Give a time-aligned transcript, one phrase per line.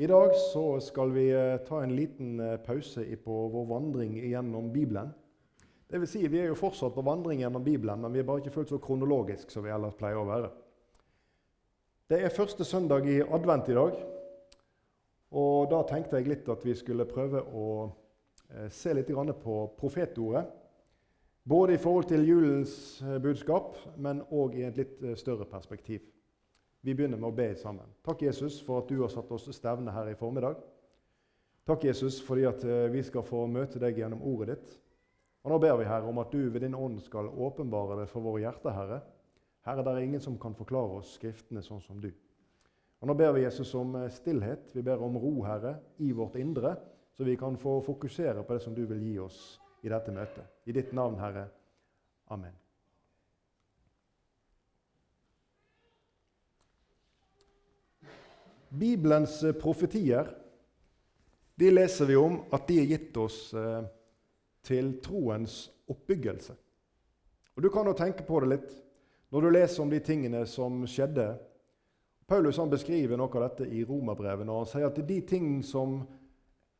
[0.00, 4.72] I dag så skal vi eh, ta en liten eh, pause på vår vandring gjennom
[4.72, 5.08] Bibelen.
[5.90, 8.38] Det vil si, Vi er jo fortsatt på vandring gjennom Bibelen, men vi er bare
[8.38, 10.50] ikke fullt så kronologisk som vi ellers pleier å være.
[12.06, 13.96] Det er første søndag i advent i dag,
[15.34, 17.66] og da tenkte jeg litt at vi skulle prøve å
[18.54, 20.44] eh, se litt på profetordet.
[21.42, 26.06] Både i forhold til julens budskap, men òg i et litt større perspektiv.
[26.80, 27.88] Vi begynner med å be sammen.
[28.06, 30.60] Takk, Jesus, for at du har satt oss stevne her i formiddag.
[31.68, 34.76] Takk, Jesus, fordi at eh, vi skal få møte deg gjennom ordet ditt.
[35.44, 38.24] Og Nå ber vi Herre, om at du ved din ånd skal åpenbare det for
[38.24, 39.00] våre hjerter, Herre.
[39.66, 42.10] Herre, det er ingen som kan forklare oss Skriftene sånn som du.
[42.98, 44.70] Og Nå ber vi Jesus om eh, stillhet.
[44.74, 46.76] Vi ber om ro, Herre, i vårt indre,
[47.12, 49.42] så vi kan få fokusere på det som du vil gi oss
[49.82, 50.46] i dette møtet.
[50.66, 51.48] I ditt navn, Herre.
[52.30, 52.67] Amen.
[58.68, 60.28] Bibelens eh, profetier
[61.58, 63.82] de leser vi om at de er gitt oss eh,
[64.62, 66.54] til troens oppbyggelse.
[67.56, 68.76] Og Du kan jo tenke på det litt
[69.34, 71.32] når du leser om de tingene som skjedde.
[72.28, 76.02] Paulus han beskriver noe av dette i romerbrevet når han sier at de ting som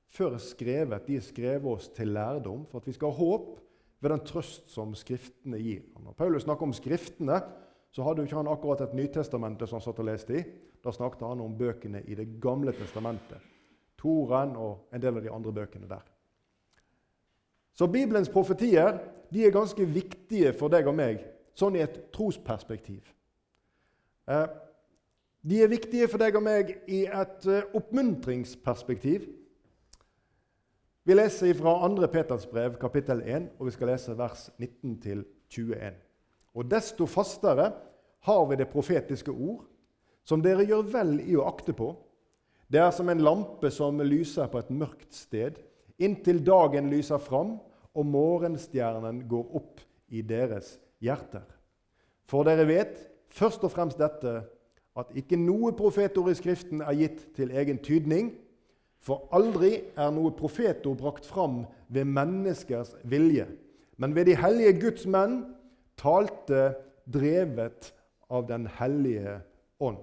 [0.09, 3.59] før skrevet, de er skrevet oss til lærdom, for at vi skal ha håp
[4.01, 5.83] ved den trøst som Skriftene gir.
[5.99, 7.43] Når Paulus snakker om Skriftene,
[7.91, 10.45] så hadde jo ikke han akkurat et Nytestamente som han satt og leste i.
[10.85, 13.43] Da snakket han om bøkene i Det gamle testamentet.
[13.99, 16.05] Toren og en del av de andre bøkene der.
[17.75, 18.99] Så Bibelens profetier
[19.31, 21.21] de er ganske viktige for deg og meg,
[21.55, 23.03] sånn i et trosperspektiv.
[24.29, 24.47] Eh,
[25.49, 29.29] de er viktige for deg og meg i et eh, oppmuntringsperspektiv.
[31.09, 32.09] Vi leser fra 2.
[32.13, 35.95] Peters brev, kapittel 1, og vi skal lese vers 19-21.
[36.59, 37.71] Og desto fastere
[38.27, 39.63] har vi det profetiske ord,
[40.29, 41.95] som dere gjør vel i å akte på.
[42.69, 45.57] Det er som en lampe som lyser på et mørkt sted,
[45.99, 47.57] inntil dagen lyser fram
[47.97, 49.81] og morgenstjernen går opp
[50.13, 51.47] i deres hjerter.
[52.29, 52.99] For dere vet
[53.33, 54.43] først og fremst dette,
[54.99, 58.33] at ikke noe profetord i Skriften er gitt til egen tydning,
[58.99, 63.47] for aldri er noe profetord brakt fram ved menneskers vilje,
[63.97, 65.41] men ved de hellige Guds menn
[65.99, 66.75] talte
[67.09, 67.93] drevet
[68.29, 69.39] av Den hellige
[69.81, 70.03] ånd.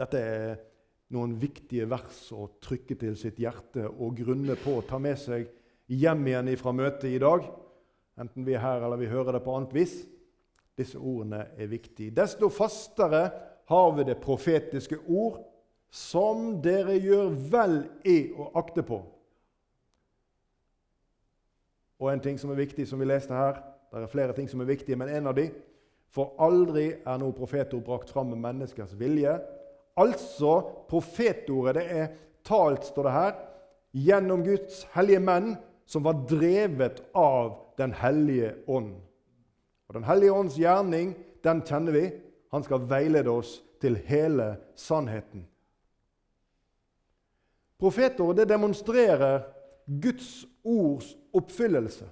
[0.00, 0.54] Dette er
[1.12, 5.48] noen viktige vers å trykke til sitt hjerte og grunne på å ta med seg
[5.92, 7.44] hjem igjen fra møtet i dag,
[8.20, 9.96] enten vi er her eller vi hører det på annet vis.
[10.78, 12.14] Disse ordene er viktige.
[12.16, 13.26] Desto fastere
[13.68, 15.42] har vi det profetiske ord,
[15.92, 17.74] som dere gjør vel
[18.08, 19.02] i å akte på.
[22.00, 23.60] Og en ting som er viktig, som vi leste her
[23.92, 25.50] Det er flere ting som er viktige, men en av de
[26.08, 29.36] For aldri er noe profetord brakt fram med menneskers vilje,
[29.96, 32.08] Altså, profetordet det er
[32.46, 33.32] talt, står det her,
[33.92, 35.54] gjennom Guds hellige menn
[35.86, 38.94] som var drevet av Den hellige ånd.
[39.88, 41.14] Og Den hellige ånds gjerning,
[41.44, 42.02] den kjenner vi.
[42.52, 45.46] Han skal veilede oss til hele sannheten.
[47.80, 49.40] Profetordet demonstrerer
[49.86, 52.06] Guds ords oppfyllelse.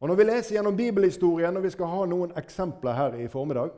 [0.00, 3.72] Og Når vi leser gjennom bibelhistorien, og vi skal ha noen eksempler her i formiddag,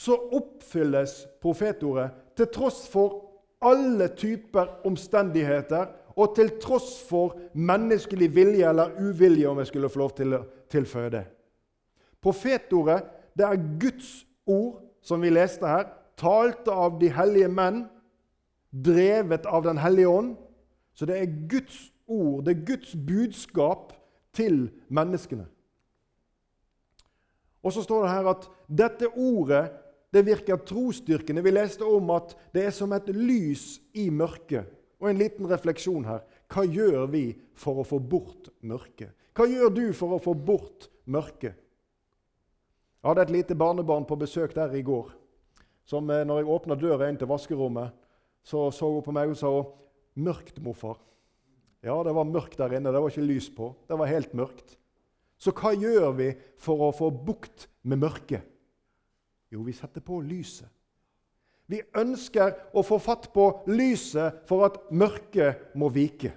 [0.00, 3.18] så oppfylles profetordet til tross for
[3.60, 10.00] alle typer omstendigheter og til tross for menneskelig vilje eller uvilje, om jeg skulle få
[10.00, 11.24] lov til å tilføye det.
[12.20, 13.02] Profetordet
[13.36, 14.08] det er Guds
[14.46, 15.86] ord, som vi leste her,
[16.20, 17.84] talte av de hellige menn,
[18.70, 20.34] drevet av Den hellige ånd.
[20.94, 23.94] Så det er Guds ord, det er Guds budskap
[24.36, 25.46] til menneskene.
[27.62, 29.64] Og så står det her at dette ordet
[30.10, 31.42] det virker trosstyrkende.
[31.42, 34.66] Vi leste om at det er som et lys i mørket.
[35.00, 36.24] Og en liten refleksjon her.
[36.50, 37.24] Hva gjør vi
[37.56, 39.14] for å få bort mørket?
[39.36, 41.54] Hva gjør du for å få bort mørket?
[43.00, 45.14] Jeg hadde et lite barnebarn på besøk der i går.
[45.88, 47.94] Som eh, når jeg åpna døra inn til vaskerommet,
[48.44, 49.50] så så hun på meg og sa
[50.16, 50.98] 'Mørkt, morfar'.
[51.82, 52.92] Ja, det var mørkt der inne.
[52.92, 53.74] Det var ikke lys på.
[53.88, 54.76] Det var helt mørkt.
[55.38, 58.44] Så hva gjør vi for å få bukt med mørket?
[59.50, 60.68] Jo, vi setter på lyset.
[61.70, 66.32] Vi ønsker å få fatt på lyset for at mørket må vike.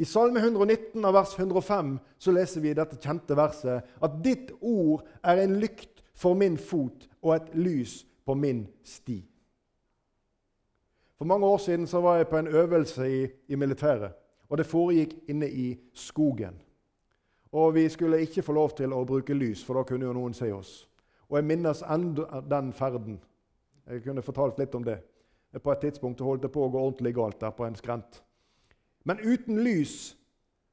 [0.00, 5.02] I Salme 119 av vers 105 så leser vi dette kjente verset at ditt ord
[5.26, 9.18] er en lykt for min fot og et lys på min sti.
[11.18, 14.12] For mange år siden så var jeg på en øvelse i, i militæret.
[14.48, 16.56] og Det foregikk inne i skogen.
[17.52, 20.34] Og Vi skulle ikke få lov til å bruke lys, for da kunne jo noen
[20.34, 20.89] se oss.
[21.30, 23.20] Og jeg minnes enda den ferden.
[23.86, 24.98] Jeg kunne fortalt litt om det.
[25.62, 28.20] På et tidspunkt holdt det på å gå ordentlig galt der på en skrent.
[29.06, 30.14] Men uten lys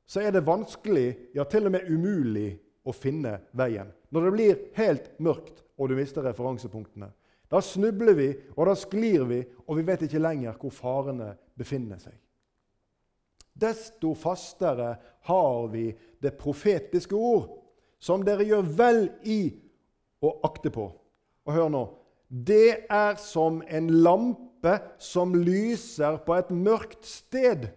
[0.07, 2.57] så er det vanskelig, ja til og med umulig,
[2.87, 3.89] å finne veien.
[4.15, 7.09] Når det blir helt mørkt og du mister referansepunktene.
[7.47, 11.99] Da snubler vi, og da sklir vi, og vi vet ikke lenger hvor farene befinner
[12.01, 12.15] seg.
[13.57, 14.89] Desto fastere
[15.29, 15.87] har vi
[16.21, 17.47] det profetiske ord,
[17.99, 19.39] som dere gjør vel i
[20.23, 20.89] å akte på.
[21.47, 21.85] Og hør nå
[22.27, 27.69] det er som en lampe som lyser på et mørkt sted,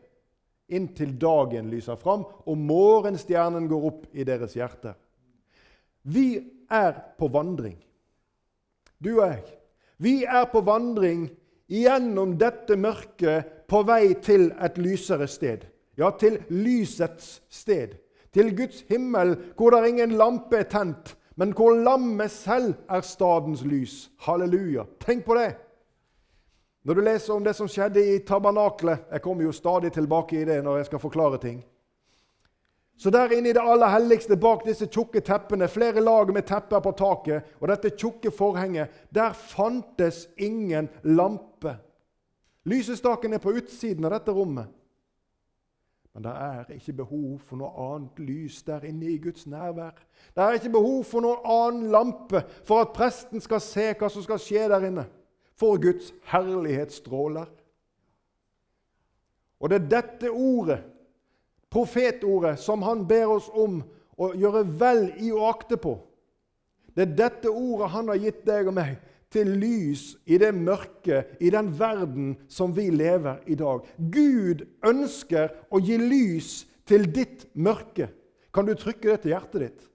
[0.70, 4.96] inntil dagen lyser fram og morgenstjernen går opp i deres hjerte.
[6.02, 6.40] Vi
[6.70, 7.78] er på vandring,
[8.98, 9.44] du og jeg.
[10.00, 11.28] Vi er på vandring
[11.70, 15.66] gjennom dette mørket på vei til et lysere sted.
[15.98, 17.98] Ja, til lysets sted.
[18.32, 23.62] Til Guds himmel, hvor det ingen lampe er tent, men hvor lammet selv er stadens
[23.64, 24.10] lys.
[24.26, 24.84] Halleluja.
[25.00, 25.54] Tenk på det!
[26.84, 30.44] Når du leser om det som skjedde i tabernaklet Jeg kommer jo stadig tilbake i
[30.48, 31.62] det når jeg skal forklare ting.
[33.00, 36.82] Så der inne i det aller helligste, bak disse tjukke teppene, flere lag med tepper
[36.84, 41.78] på taket, og dette tjukke forhenget, der fantes ingen lampe.
[42.68, 44.68] Lysestaken er på utsiden av dette rommet.
[46.14, 49.94] Men det er ikke behov for noe annet lys der inne i Guds nærvær.
[50.34, 54.24] Det er ikke behov for noen annen lampe for at presten skal se hva som
[54.26, 55.06] skal skje der inne.
[55.60, 57.46] For Guds herlighet stråler.
[59.60, 60.80] Og det er dette ordet,
[61.70, 63.82] profetordet, som han ber oss om
[64.20, 65.94] å gjøre vel i å akte på.
[66.96, 68.96] Det er dette ordet han har gitt deg og meg
[69.30, 73.84] til lys i det mørke, i den verden som vi lever i dag.
[73.96, 78.10] Gud ønsker å gi lys til ditt mørke.
[78.54, 79.86] Kan du trykke det til hjertet ditt?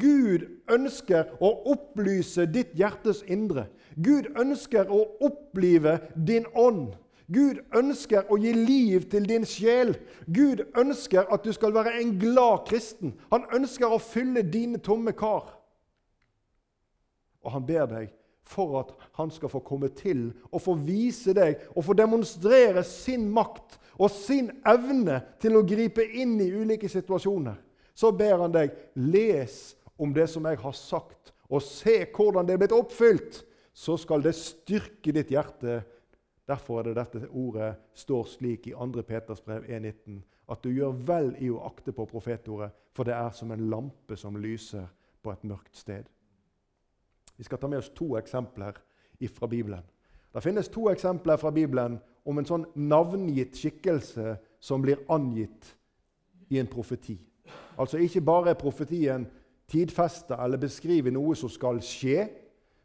[0.00, 3.68] Gud ønsker å opplyse ditt hjertes indre.
[3.96, 6.92] Gud ønsker å opplive din ånd.
[7.30, 9.94] Gud ønsker å gi liv til din sjel.
[10.26, 13.14] Gud ønsker at du skal være en glad kristen.
[13.30, 15.52] Han ønsker å fylle dine tomme kar.
[17.44, 18.10] Og han ber deg
[18.50, 23.28] for at han skal få komme til og få vise deg og få demonstrere sin
[23.30, 27.58] makt og sin evne til å gripe inn i ulike situasjoner.
[27.94, 32.54] Så ber han deg les om det som jeg har sagt, og se hvordan det
[32.54, 33.42] er blitt oppfylt.
[33.76, 35.80] Så skal det styrke ditt hjerte.
[36.48, 39.04] Derfor er det dette ordet står slik i 2.
[39.06, 43.30] Peters brev 1,19 at du gjør vel i å akte på profetordet, for det er
[43.36, 44.88] som en lampe som lyser
[45.22, 46.08] på et mørkt sted.
[47.40, 48.76] Vi skal ta med oss to eksempler
[49.32, 49.80] fra Bibelen.
[50.34, 51.94] Det finnes to eksempler fra Bibelen
[52.28, 55.70] om en sånn navngitt skikkelse som blir angitt
[56.52, 57.16] i en profeti.
[57.80, 59.24] Altså Ikke bare er profetien
[59.72, 62.28] tidfesta eller beskriver noe som skal skje,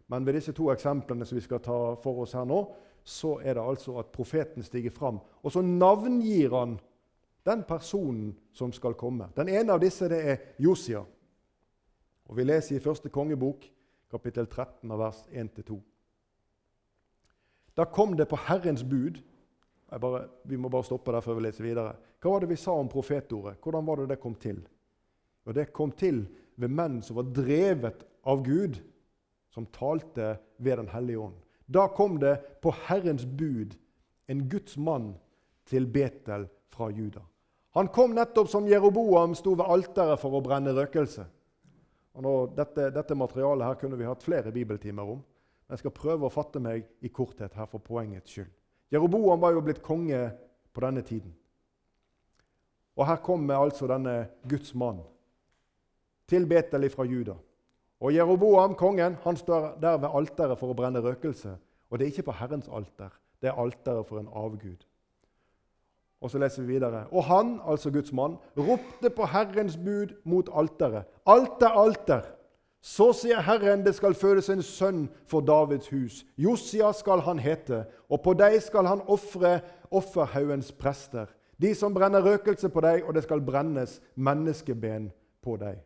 [0.07, 2.63] men ved disse to eksemplene som vi skal ta for oss her nå,
[3.03, 6.79] så er det altså at profeten stiger fram, og så navngir han
[7.43, 9.27] den personen som skal komme.
[9.35, 11.03] Den ene av disse det er Josia.
[12.25, 13.74] Og Vi leser i første kongebok,
[14.15, 15.77] kapittel 13, vers 1-2.
[17.75, 19.19] Da kom det på Herrens bud
[20.01, 21.95] bare, Vi må bare stoppe der før vi leser videre.
[22.19, 23.59] Hva var det vi sa om profetordet?
[23.61, 24.63] Hvordan var det det kom til?
[25.45, 26.25] Og det kom til
[26.57, 28.79] ved menn som var drevet av Gud,
[29.53, 31.35] som talte ved Den hellige ånd.
[31.67, 33.75] Da kom det på Herrens bud
[34.27, 35.13] en Guds mann
[35.65, 37.21] til Betel fra Juda.
[37.75, 41.25] Han kom nettopp som Jeroboam sto ved alteret for å brenne røkelse.
[42.55, 45.23] Dette, dette, materialet her kunne vi hatt flere bibeltimer om.
[45.65, 48.51] Men jeg skal prøve å fatte meg i korthet her for poengets skyld.
[48.93, 50.21] Jeroboam var jo blitt konge
[50.71, 51.33] på denne tiden.
[52.95, 55.01] Og her kommer altså denne Guds mann
[56.29, 57.35] til Betel fra Juda.
[57.99, 61.55] Og Jeroboam, kongen, han står der ved alteret for å brenne røkelse.
[61.89, 63.11] Og det er ikke på Herrens alter.
[63.41, 64.85] Det er alteret for en avgud.
[66.25, 67.03] Og så leser vi videre.
[67.13, 71.05] Og han, altså Guds mann, ropte på Herrens bud mot alteret.
[71.25, 72.31] Alter, alter!
[72.81, 76.23] Så sier Herren, det skal fødes en sønn for Davids hus.
[76.37, 79.59] Josia skal han hete, og på deg skal han ofre
[79.93, 81.29] offerhaugens prester.
[81.61, 85.11] De som brenner røkelse på deg, og det skal brennes menneskeben
[85.45, 85.77] på deg.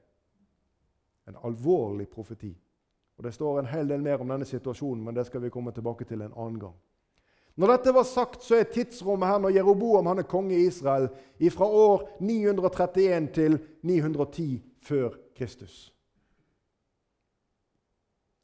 [1.28, 2.56] En alvorlig profeti.
[3.18, 5.72] Og Det står en hel del mer om denne situasjonen, men det skal vi komme
[5.76, 6.76] tilbake til en annen gang.
[7.60, 11.10] Når dette var sagt, så er tidsrommet her når Jeroboam han er konge i Israel,
[11.52, 15.94] fra år 931 til 910 før Kristus.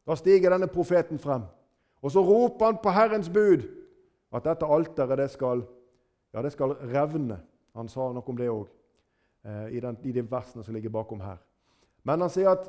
[0.08, 1.48] Da stiger denne profeten frem,
[2.02, 3.64] og så roper han på Herrens bud
[4.36, 5.64] at dette alteret det skal,
[6.34, 7.40] ja, det skal revne.
[7.76, 8.68] Han sa noe om det òg
[9.48, 11.40] eh, i, i de versene som ligger bakom her.
[12.04, 12.68] Men han sier at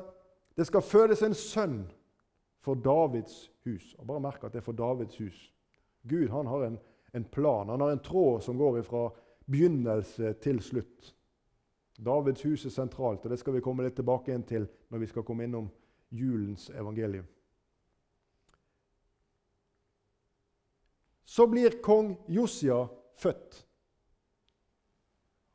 [0.57, 1.81] det skal fødes en sønn
[2.63, 3.93] for Davids hus.
[3.99, 5.53] Og bare merk at det er for Davids hus.
[6.07, 6.79] Gud han har en,
[7.11, 7.69] en plan.
[7.69, 9.07] Han har en tråd som går fra
[9.45, 11.13] begynnelse til slutt.
[11.97, 15.09] Davids hus er sentralt, og det skal vi komme litt tilbake inn til når vi
[15.09, 15.69] skal komme innom
[16.13, 17.25] julens evangelium.
[21.27, 22.85] Så blir kong Josia
[23.17, 23.63] født.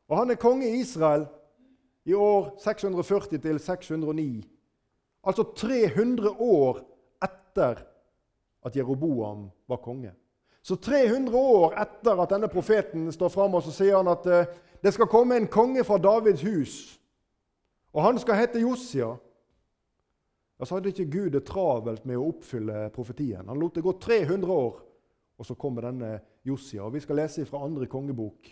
[0.08, 1.24] Og Han er konge i Israel
[2.04, 4.42] i år 640 til 609.
[5.24, 6.82] Altså 300 år
[7.24, 7.84] etter
[8.62, 10.12] at Jeroboam var konge.
[10.62, 14.44] Så 300 år etter at denne profeten står fram, så sier han at uh,
[14.82, 16.76] det skal komme en konge fra Davids hus,
[17.92, 19.10] og han skal hete Josia.
[20.58, 23.48] Ja, så hadde ikke Gud det travelt med å oppfylle profetien.
[23.50, 24.80] Han lot det gå 300 år,
[25.38, 26.84] og så kommer denne Josia.
[26.86, 28.50] Og Vi skal lese fra andre kongebok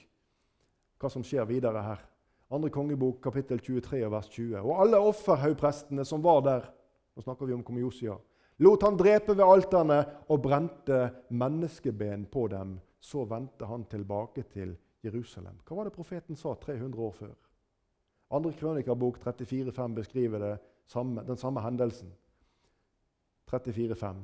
[1.01, 2.03] hva som skjer videre her.
[2.51, 4.59] Andre kongebok, kapittel 23, vers 20.
[4.59, 6.67] Og alle offerhaugprestene som var der,
[7.15, 8.19] nå snakker vi om kong Josia,
[8.61, 9.99] lot han drepe ved alterne
[10.29, 11.01] og brente
[11.31, 12.79] menneskeben på dem.
[13.01, 14.75] Så vendte han tilbake til
[15.05, 15.61] Jerusalem.
[15.65, 17.37] Hva var det profeten sa 300 år før?
[18.31, 22.13] Andre krønikerbok 34,5 beskriver samme, den samme hendelsen.
[23.51, 24.21] 34,5.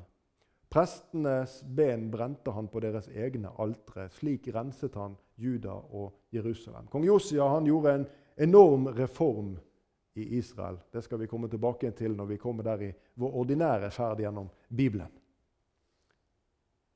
[0.70, 4.08] Prestenes ben brente han på deres egne altre.
[4.10, 6.86] Slik renset han Juda og Jerusalem.
[6.90, 9.56] Kong Josia gjorde en enorm reform
[10.16, 10.78] i Israel.
[10.92, 14.48] Det skal vi komme tilbake til når vi kommer der i vår ordinære ferd gjennom
[14.68, 15.12] Bibelen.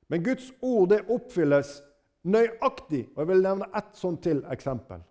[0.08, 1.82] Men Guds ord det oppfylles
[2.22, 3.08] nøyaktig.
[3.14, 5.02] og Jeg vil nevne ett sånt til eksempel.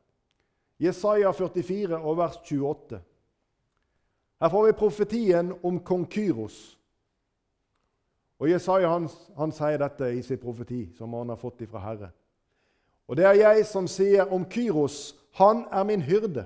[0.80, 3.00] Jesaja 44 og vers 28.
[4.40, 6.80] Her får vi profetien om kong Kyros.
[8.40, 12.12] Og Jesaja han, han sier dette i sin profeti, som han har fått ifra Herre.
[13.08, 16.46] Og det er jeg som sier om Kyros, han er min hyrde.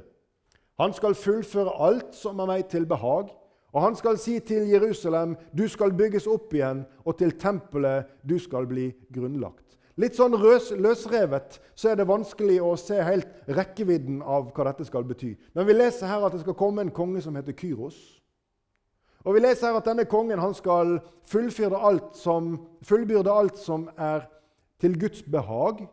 [0.81, 3.29] Han skal fullføre alt som er meg til behag.
[3.73, 8.37] Og han skal si til Jerusalem, du skal bygges opp igjen, og til tempelet, du
[8.39, 9.63] skal bli grunnlagt.
[9.97, 14.85] Litt sånn røs, løsrevet så er det vanskelig å se helt rekkevidden av hva dette
[14.87, 15.35] skal bety.
[15.53, 17.97] Men vi leser her at det skal komme en konge som heter Kyros.
[19.23, 20.97] Og vi leser her at denne kongen han skal
[21.29, 24.25] fullbyrde alt som, fullbyrde alt som er
[24.81, 25.85] til Guds behag.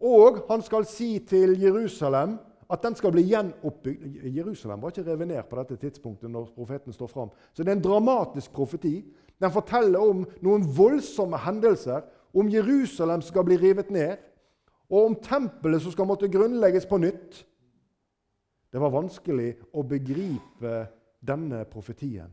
[0.00, 4.24] Og han skal si til Jerusalem at den skal bli gjenoppbygd.
[4.36, 7.30] Jerusalem var ikke revet ned på dette tidspunktet når profeten står fram.
[7.52, 9.00] Så det er en dramatisk profeti.
[9.40, 12.04] Den forteller om noen voldsomme hendelser.
[12.36, 14.18] Om Jerusalem skal bli revet ned,
[14.88, 17.40] og om tempelet som skal måtte grunnlegges på nytt.
[18.72, 20.74] Det var vanskelig å begripe
[21.24, 22.28] denne profetien.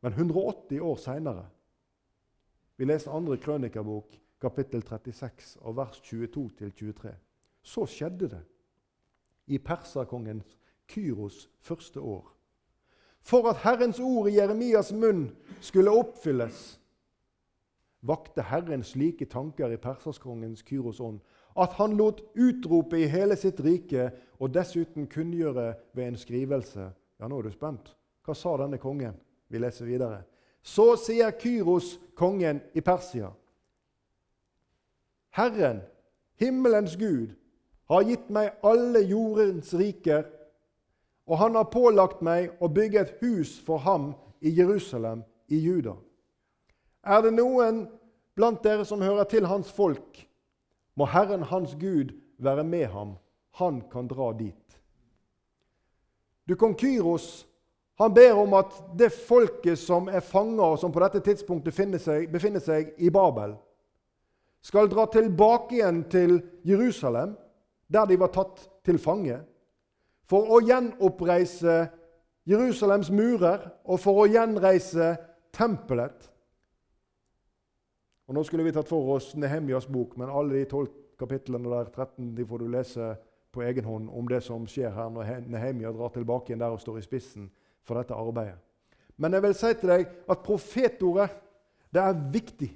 [0.00, 1.48] Men 180 år seinere
[2.80, 7.10] Vi leser andre krønikerbok kapittel 36, og vers 22-23.
[7.60, 8.40] Så skjedde det
[9.50, 10.56] i perserkongens
[10.90, 12.24] Kyros første år.
[13.20, 15.28] For at Herrens ord i Jeremias munn
[15.60, 16.80] skulle oppfylles,
[18.00, 21.20] vakte Herren slike tanker i perserskongens Kyros ånd
[21.60, 26.86] at han lot utrope i hele sitt rike og dessuten kunngjøre ved en skrivelse.
[27.20, 27.92] Ja, nå er du spent.
[28.24, 29.18] Hva sa denne kongen?
[29.50, 30.22] Vi leser videre.
[30.62, 33.30] Så sier Kyros, kongen i Persia.
[35.36, 35.80] Herren,
[36.40, 37.34] himmelens Gud,
[37.96, 40.24] har gitt meg alle jordens riker,
[41.26, 45.96] og han har pålagt meg å bygge et hus for ham i Jerusalem i Juda.
[47.02, 47.84] Er det noen
[48.38, 50.22] blant dere som hører til hans folk,
[50.96, 53.14] må Herren hans Gud være med ham.
[53.60, 54.56] Han kan dra dit.
[56.46, 57.46] Du, Kong Kyros
[58.00, 62.30] han ber om at det folket som er fanga, og som på dette tidspunktet seg,
[62.32, 63.52] befinner seg i Babel,
[64.64, 67.34] skal dra tilbake igjen til Jerusalem,
[67.92, 69.40] der de var tatt til fange,
[70.30, 71.88] for å gjenoppreise
[72.48, 75.16] Jerusalems murer og for å gjenreise
[75.54, 76.28] tempelet.
[78.30, 81.90] Og Nå skulle vi tatt for oss Nehemjas bok, men alle de tolv kapitlene der,
[81.90, 83.10] 13, de får du lese
[83.50, 86.82] på egen hånd om det som skjer her når Nehemia drar tilbake igjen der og
[86.82, 87.48] står i spissen
[87.82, 88.60] for dette arbeidet.
[89.20, 91.28] Men jeg vil si til deg at profetordet
[91.92, 92.70] det er viktig.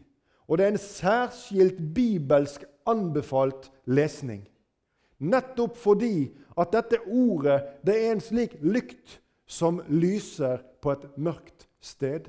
[0.51, 4.43] Og det er en særskilt bibelsk anbefalt lesning.
[5.19, 11.69] Nettopp fordi at dette ordet det er en slik lykt som lyser på et mørkt
[11.81, 12.29] sted.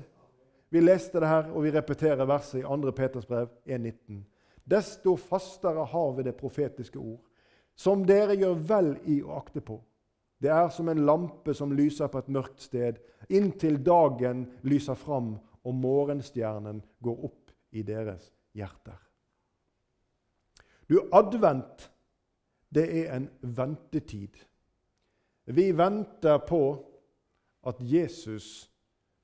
[0.70, 2.92] Vi leste det her, og vi repeterer verset i 2.
[2.96, 4.22] Peters brev 1,19.
[4.66, 7.22] Desto fastere har vi det profetiske ord,
[7.76, 9.78] som dere gjør vel i å akte på.
[10.42, 15.36] Det er som en lampe som lyser på et mørkt sted, inntil dagen lyser fram
[15.66, 18.98] og morgenstjernen går opp i deres hjerter.
[20.86, 21.88] Du, advent,
[22.76, 24.36] det er en ventetid.
[25.46, 26.62] Vi venter på
[27.66, 28.70] at Jesus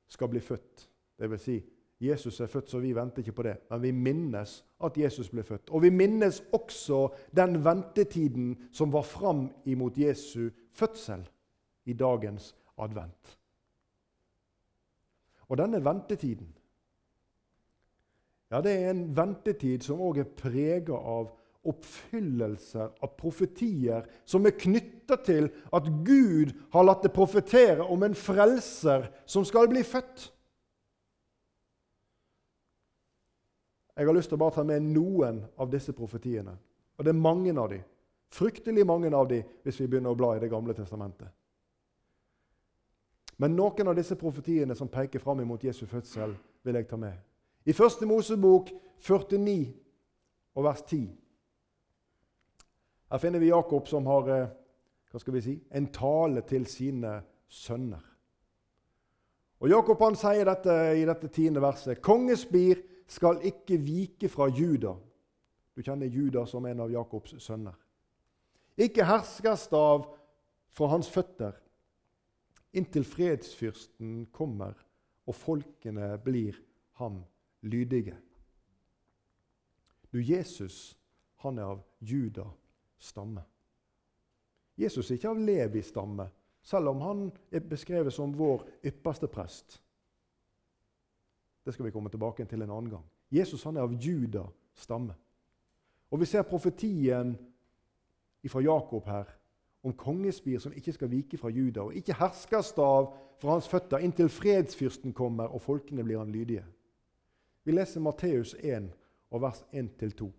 [0.09, 0.89] skal bli født.
[1.19, 1.63] Det vil Si,
[2.01, 3.57] Jesus er født, så vi venter ikke på det.
[3.71, 5.71] Men vi minnes at Jesus ble født.
[5.71, 11.29] Og vi minnes også den ventetiden som var fram imot Jesu fødsel
[11.85, 13.39] i dagens advent.
[15.49, 16.55] Og denne ventetiden
[18.53, 21.31] ja, det er en ventetid som òg er prega av
[21.63, 28.17] oppfyllelser av profetier som er knytta til at Gud har latt det profetere om en
[28.19, 30.27] frelser som skal bli født.
[33.97, 36.57] Jeg har lyst til å bare ta med noen av disse profetiene.
[36.97, 37.85] Og det er mange av dem.
[38.33, 41.29] Fryktelig mange av dem hvis vi begynner å bla i Det gamle testamentet.
[43.37, 47.15] Men noen av disse profetiene som peker fram imot Jesu fødsel, vil jeg ta med.
[47.67, 48.71] I Første Mosebok
[49.03, 49.73] 49
[50.55, 51.11] og vers 10
[53.13, 54.51] her finner vi Jakob som har eh,
[55.13, 58.01] hva skal vi si, en tale til sine sønner.
[59.61, 64.95] Og Jakob han sier dette i dette tiende verset.: Kongespir skal ikke vike fra Juda.
[65.77, 67.77] Du kjenner Juda som en av Jakobs sønner.
[68.81, 70.09] Ikke herskerstav
[70.73, 71.53] fra hans føtter,
[72.73, 74.73] inntil fredsfyrsten kommer
[75.29, 76.57] og folkene blir
[76.97, 77.21] ham
[77.61, 78.17] lydige.
[80.09, 80.97] Du, Jesus,
[81.45, 82.49] han er av Juda
[83.03, 83.43] stamme.
[84.79, 86.29] Jesus er ikke av Levis stamme,
[86.63, 89.81] selv om han er beskrevet som vår ypperste prest.
[91.65, 93.05] Det skal vi komme tilbake til en annen gang.
[93.31, 95.15] Jesus han er av Juda stamme.
[96.11, 97.37] Og Vi ser profetien
[98.49, 99.29] fra Jakob her
[99.83, 104.29] om kongespir som ikke skal vike fra Juda, og ikke herskerstav fra hans føtter inntil
[104.29, 106.65] fredsfyrsten kommer og folkene blir han lydige.
[107.65, 108.91] Vi leser Matteus 1,
[109.31, 110.31] vers 1-2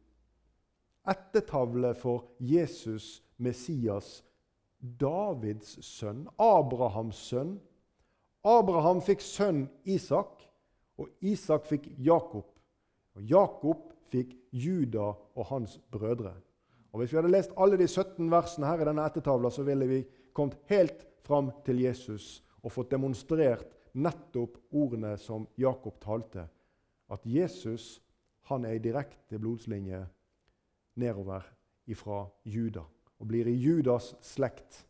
[1.08, 4.24] ettertavle for Jesus, Messias,
[4.80, 7.58] Davids sønn, Abrahams sønn.
[8.44, 10.44] Abraham fikk sønn Isak,
[11.00, 12.50] og Isak fikk Jakob.
[13.16, 16.34] Og Jakob fikk Juda og hans brødre.
[16.92, 19.88] Og Hvis vi hadde lest alle de 17 versene her i denne ettertavla, så ville
[19.90, 26.46] vi kommet helt fram til Jesus og fått demonstrert nettopp ordene som Jakob talte.
[27.10, 28.02] At Jesus
[28.50, 30.04] han er i direkte blodslinje
[30.96, 31.46] nedover
[31.88, 32.84] ifra Juda
[33.20, 34.84] og blir i Judas slekt.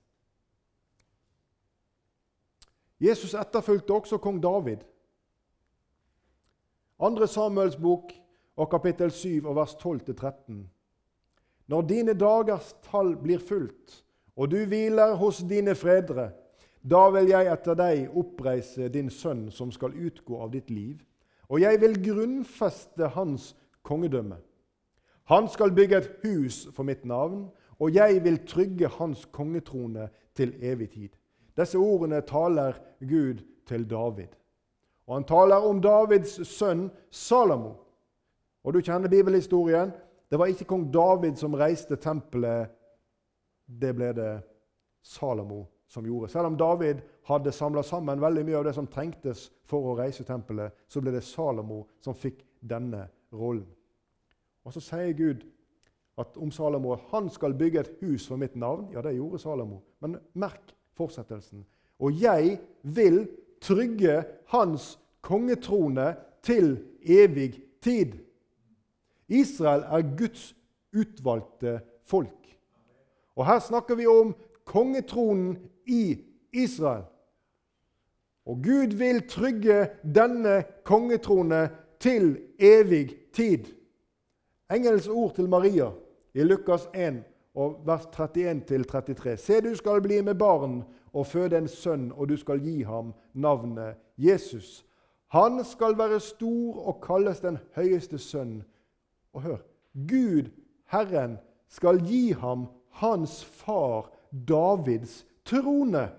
[3.04, 4.86] Jesus etterfulgte også kong David.
[7.04, 7.28] 2.
[7.28, 8.14] Samuels bok
[8.56, 10.64] og kapittel 7 og vers 12-13.
[11.68, 14.04] Når dine dagers tall blir fulgt,
[14.36, 16.32] og du hviler hos dine fredre,
[16.84, 21.00] da vil jeg etter deg oppreise din sønn som skal utgå av ditt liv,
[21.48, 23.54] og jeg vil grunnfeste hans
[23.86, 24.40] kongedømme.
[25.24, 27.48] Han skal bygge et hus for mitt navn,
[27.80, 31.10] og jeg vil trygge hans kongetrone til evig tid.
[31.58, 34.28] Disse ordene taler Gud til David.
[35.08, 37.74] Og Han taler om Davids sønn Salomo.
[38.64, 39.92] Og Du kjenner bibelhistorien.
[40.32, 42.70] Det var ikke kong David som reiste tempelet.
[43.68, 44.42] Det ble det
[45.04, 46.32] Salomo som gjorde.
[46.32, 50.24] Selv om David hadde samla sammen veldig mye av det som trengtes for å reise
[50.24, 53.68] tempelet, så ble det Salomo som fikk denne rollen.
[54.64, 55.44] Og så sier Gud
[56.18, 58.90] at om Salomo han skal bygge et hus for mitt navn.
[58.94, 59.82] Ja, det gjorde Salomo.
[60.00, 61.66] Men merk fortsettelsen.
[62.00, 63.28] Og jeg vil
[63.62, 68.14] trygge hans kongetrone til evig tid.
[69.28, 70.56] Israel er Guds
[70.94, 72.58] utvalgte folk.
[73.36, 76.18] Og her snakker vi om kongetronen i
[76.54, 77.04] Israel.
[78.46, 83.66] Og Gud vil trygge denne kongetrone til evig tid.
[84.72, 85.90] Engels ord til Maria
[86.34, 87.24] i Lukas 1,
[87.86, 89.36] vers 31-33.
[89.36, 93.14] Se, du skal bli med barn og føde en sønn, og du skal gi ham
[93.34, 94.86] navnet Jesus.
[95.34, 98.64] Han skal være stor og kalles den høyeste sønn.
[99.34, 99.58] Og hør
[99.94, 100.50] Gud,
[100.92, 101.38] Herren,
[101.70, 106.10] skal gi ham hans far Davids trone.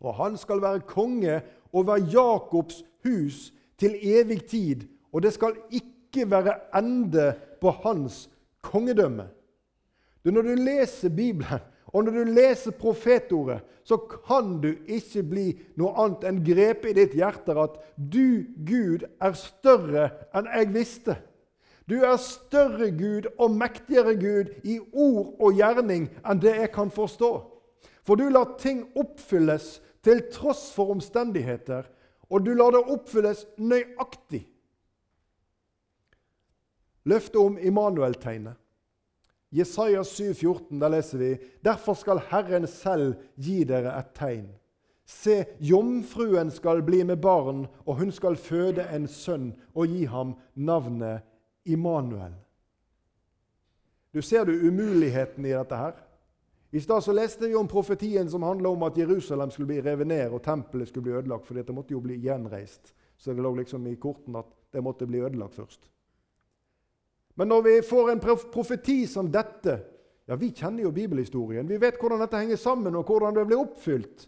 [0.00, 1.40] Og han skal være konge
[1.72, 8.26] over Jakobs hus til evig tid, og det skal ikke ikke være ende på hans
[8.64, 9.28] kongedømme.
[10.24, 15.46] Du, når du leser Bibelen, og når du leser profetordet, så kan du ikke bli
[15.80, 21.16] noe annet enn grepet i ditt hjerte at du, Gud, er større enn jeg visste.
[21.88, 26.92] Du er større Gud og mektigere Gud i ord og gjerning enn det jeg kan
[26.92, 27.30] forstå.
[28.04, 31.88] For du lar ting oppfylles til tross for omstendigheter,
[32.28, 34.44] og du lar det oppfylles nøyaktig.
[37.08, 38.58] Løftet om Immanuel-tegnet.
[39.50, 41.28] Jesaja 7, 14, der leser vi
[41.64, 44.48] Derfor skal Herren selv gi dere et tegn.
[45.08, 50.34] Se, jomfruen skal bli med barn, og hun skal føde en sønn og gi ham
[50.52, 51.24] navnet
[51.64, 52.34] Immanuel.
[54.12, 55.96] Du ser du umuligheten i dette her?
[56.70, 60.10] I stad så leste vi om profetien som handla om at Jerusalem skulle bli revet
[60.10, 62.92] ned og tempelet skulle bli ødelagt, for det måtte jo bli gjenreist.
[63.16, 65.88] Så det lå liksom i korten at det måtte bli ødelagt først.
[67.38, 68.20] Men når vi får en
[68.52, 69.78] profeti som dette
[70.28, 71.68] ja, Vi kjenner jo bibelhistorien.
[71.68, 74.26] Vi vet hvordan dette henger sammen, og hvordan det blir oppfylt.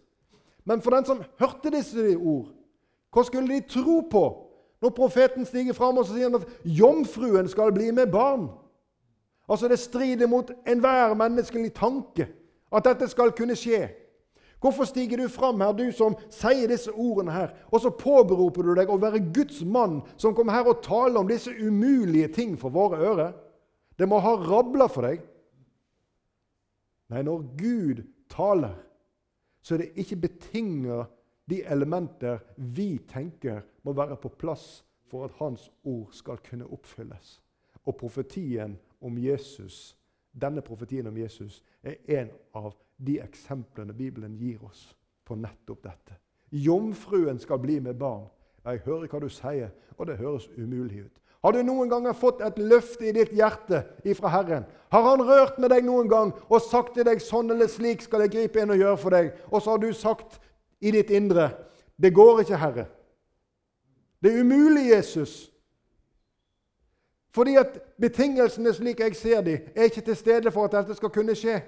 [0.65, 2.55] Men for den som hørte disse ord,
[3.13, 4.23] hva skulle de tro på
[4.81, 8.49] når profeten stiger fram og sier at jomfruen skal bli med barn?
[9.51, 12.31] Altså Det strider mot enhver menneskelig tanke
[12.73, 13.91] at dette skal kunne skje.
[14.61, 18.75] Hvorfor stiger du fram her, du som sier disse ordene her, og så påberoper du
[18.77, 22.75] deg å være Guds mann som kommer her og taler om disse umulige ting for
[22.75, 23.33] våre ører?
[23.97, 25.25] Det må ha rabla for deg.
[27.11, 28.77] Nei, når Gud taler,
[29.65, 31.03] så er det ikke betinga
[31.51, 37.41] de elementer vi tenker må være på plass for at Hans ord skal kunne oppfylles.
[37.89, 39.97] Og profetien om Jesus,
[40.33, 44.91] denne profetien om Jesus er en av de eksemplene Bibelen gir oss
[45.25, 46.19] på nettopp dette.
[46.51, 48.27] Jomfruen skal bli med barn.
[48.65, 51.17] Jeg hører hva du sier, og det høres umulig ut.
[51.41, 54.67] Har du noen ganger fått et løfte i ditt hjerte ifra Herren?
[54.93, 58.27] Har Han rørt med deg noen gang og sagt til deg sånn eller slik skal
[58.27, 59.31] jeg gripe inn og gjøre for deg?
[59.49, 60.37] Og så har du sagt
[60.81, 61.49] i ditt indre
[62.01, 62.87] det går ikke, Herre.
[64.23, 65.51] Det er umulig, Jesus.
[67.33, 71.13] Fordi at betingelsene slik jeg ser dem, er ikke til stede for at dette skal
[71.13, 71.61] kunne skje.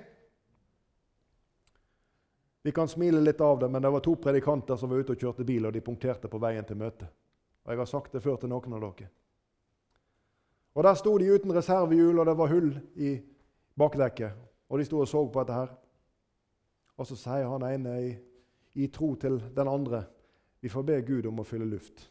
[2.63, 5.19] Vi kan smile litt av det, men det var to predikanter som var ute og
[5.19, 7.11] kjørte bil, og de punkterte på veien til møtet.
[7.65, 9.11] Og Jeg har sagt det før til noen av dere.
[10.75, 13.21] Og Der sto de uten reservehjul, og det var hull i
[13.79, 14.33] bakdekket.
[14.69, 15.75] Og de sto og så på dette her.
[16.97, 18.13] Og så sier han ene i,
[18.75, 20.05] i tro til den andre
[20.63, 22.05] vi får be Gud om å fylle luft.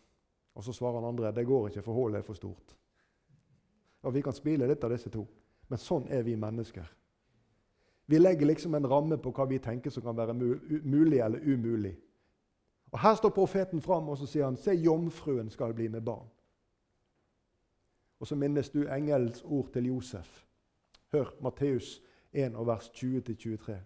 [0.54, 2.76] Og så svarer han andre det går ikke, for hullet er for stort.
[4.04, 5.24] Og Vi kan spille litt av disse to,
[5.70, 6.90] men sånn er vi mennesker.
[8.12, 11.94] Vi legger liksom en ramme på hva vi tenker som kan være mulig eller umulig.
[12.92, 16.28] Og Her står profeten fram og så sier han, se, jomfruen skal bli med barn.
[18.20, 20.42] Og så minnes du engelens ord til Josef.
[21.14, 22.02] Hør Matteus
[22.34, 23.78] 1, vers 20-23.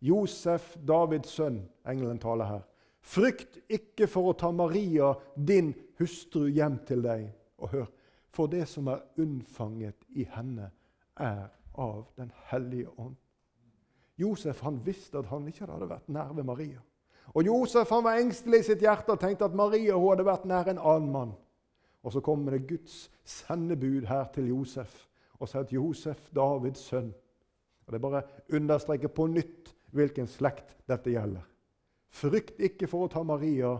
[0.00, 2.66] Josef, Davids sønn, engelen taler her.
[3.00, 5.70] Frykt ikke for å ta Maria, din
[6.02, 7.30] hustru, hjem til deg.
[7.62, 7.86] Og hør,
[8.34, 10.72] for det som er unnfanget i henne,
[11.14, 11.46] er
[11.78, 13.14] av Den hellige ånd.
[14.18, 16.80] Josef han visste at han ikke hadde vært nær ved Maria.
[17.36, 20.48] Og Josef han var engstelig i sitt hjerte og tenkte at Maria hun hadde vært
[20.48, 21.34] nær en annen mann.
[22.02, 25.04] Og så kommer det Guds sendebud her til Josef
[25.38, 27.12] og sier at Josef, Davids sønn
[27.86, 31.44] Og Det bare understreker på nytt hvilken slekt dette gjelder.
[32.10, 33.78] Frykt ikke for å ta Maria,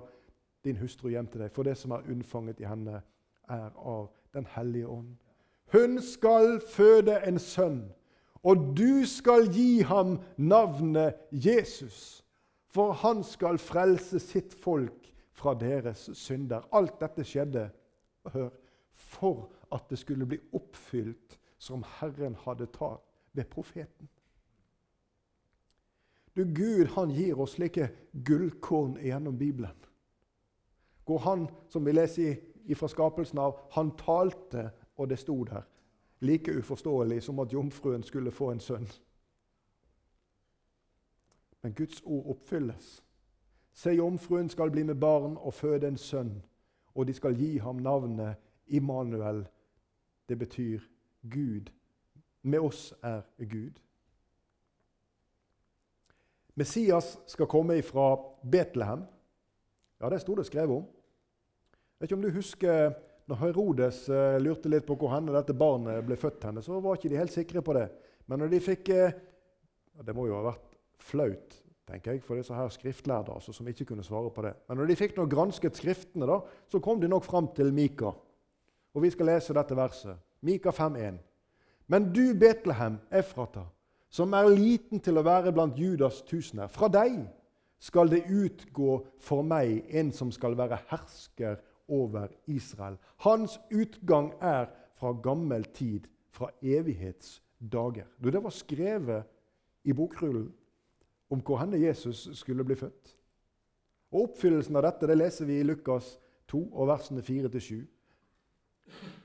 [0.64, 3.03] din hustru, hjem til deg, for det som er unnfanget i henne,
[3.48, 5.16] er av Den hellige ånd.
[5.72, 7.92] Hun skal føde en sønn,
[8.42, 12.24] og du skal gi ham navnet Jesus.
[12.68, 16.66] For han skal frelse sitt folk fra deres synder.
[16.72, 17.68] Alt dette skjedde
[18.33, 18.51] hør,
[18.92, 24.09] for at det skulle bli oppfylt som Herren hadde tatt ved profeten.
[26.37, 27.88] Du, Gud han gir oss slike
[28.24, 29.74] gullkorn gjennom Bibelen.
[31.07, 32.37] Hvor han, som vi leser
[32.77, 35.64] fra skapelsen av, han talte, og det sto der.
[36.20, 38.88] Like uforståelig som at jomfruen skulle få en sønn.
[41.62, 43.04] Men Guds ord oppfylles.
[43.72, 46.42] Se, jomfruen skal bli med barn og føde en sønn,
[46.94, 48.35] og de skal gi ham navnet
[48.66, 49.46] Immanuel.
[50.28, 50.81] Det betyr
[51.31, 51.70] Gud.
[52.42, 53.78] Med oss er Gud.
[56.54, 58.16] Messias skal komme fra
[58.50, 59.04] Betlehem.
[60.00, 60.83] Ja, det sto det skrevet om.
[60.83, 62.92] Jeg vet ikke om du husker
[63.28, 66.96] når Herodes uh, lurte litt på hvor henne dette barnet ble født, henne, så var
[66.96, 67.86] ikke de helt sikre på det.
[68.28, 69.24] Men når de fikk uh,
[70.06, 71.56] Det må jo ha vært flaut
[71.88, 74.52] tenker jeg, for disse her skriftlærde altså, som ikke kunne svare på det.
[74.68, 78.12] Men når de fikk nå gransket Skriftene, da, så kom de nok fram til Mika.
[78.94, 80.20] Og vi skal lese dette verset.
[80.44, 81.18] Mika 5,1.
[81.88, 83.64] Men du, Betlehem, Efrata,
[84.12, 87.22] som er liten til å være blant Judas tusener, fra deg
[87.80, 92.96] skal det utgå for meg en som skal være hersker over Israel.
[93.24, 94.66] Hans utgang er
[94.98, 98.07] fra gammel tid, fra evighetsdager.
[98.22, 99.22] Det var skrevet
[99.85, 100.53] i bokrullen
[101.31, 103.14] om hvor henne Jesus skulle bli født.
[104.12, 106.16] Og Oppfyllelsen av dette det leser vi i Lukas
[106.48, 107.83] 2, og versene 4-7.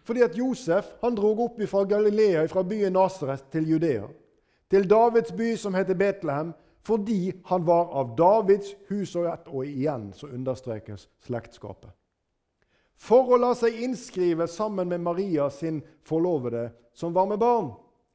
[0.03, 4.09] Fordi at Josef han drog opp fra Galilea, fra byen Nasaret til Judea,
[4.69, 6.51] til Davids by som heter Betlehem,
[6.83, 9.47] fordi han var av Davids hus og ett.
[9.47, 11.93] Og igjen så understrekes slektskapet.
[13.03, 17.73] For å la seg innskrive sammen med Maria sin forlovede, som var med barn.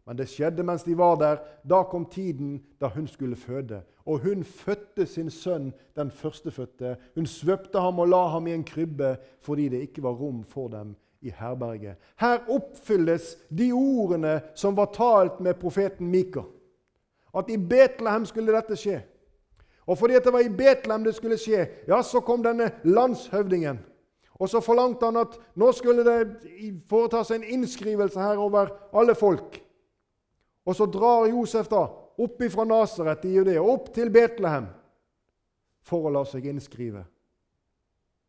[0.09, 1.42] Men det skjedde mens de var der.
[1.68, 3.83] Da kom tiden da hun skulle føde.
[4.09, 6.94] Og hun fødte sin sønn, den førstefødte.
[7.14, 10.72] Hun svøpte ham og la ham i en krybbe fordi det ikke var rom for
[10.72, 11.98] dem i herberget.
[12.16, 16.46] Her oppfylles de ordene som var talt med profeten Mika.
[17.37, 19.03] At i Betlehem skulle dette skje.
[19.85, 23.85] Og fordi det var i Betlehem det skulle skje, ja, så kom denne landshøvdingen.
[24.38, 26.18] Og så forlangte han at nå skulle det
[26.90, 29.59] foretas en innskrivelse her over alle folk.
[30.68, 31.87] Og så drar Josef da
[32.18, 34.68] opp fra Nasaret i Judea, opp til Betlehem,
[35.83, 37.03] for å la seg innskrive.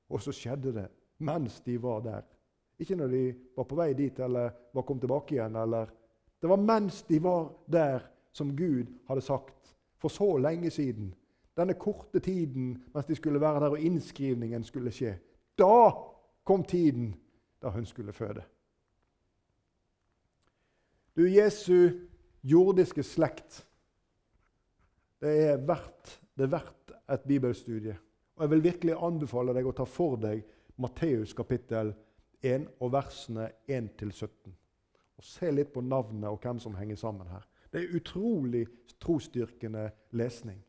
[0.10, 0.88] Og så skjedde det
[1.26, 2.24] mens de var der.
[2.80, 3.24] Ikke når de
[3.58, 5.58] var på vei dit eller var kommet tilbake igjen.
[5.60, 5.90] Eller.
[6.40, 11.12] Det var mens de var der, som Gud hadde sagt for så lenge siden.
[11.58, 15.18] Denne korte tiden mens de skulle være der og innskrivningen skulle skje.
[15.60, 15.92] Da
[16.48, 17.14] kom tiden
[17.62, 18.44] da hun skulle føde.
[21.16, 21.90] Du, Jesu
[22.44, 23.66] jordiske slekt,
[25.20, 27.98] det er verdt, det er verdt et bibelstudie.
[28.36, 30.46] Og Jeg vil virkelig anbefale deg å ta for deg
[30.80, 31.92] Matteus kapittel
[32.40, 34.54] 1 og versene 1-17.
[35.20, 37.44] Og Se litt på navnet og hvem som henger sammen her.
[37.68, 38.64] Det er utrolig
[39.04, 40.62] trosstyrkende lesning.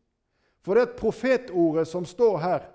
[0.66, 2.66] For det profetordet som står her,